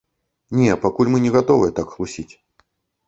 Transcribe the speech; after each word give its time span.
Не, 0.61 0.77
пакуль 0.85 1.11
мы 1.15 1.21
не 1.25 1.33
гатовыя 1.37 1.77
так 1.81 1.87
хлусіць. 1.99 2.29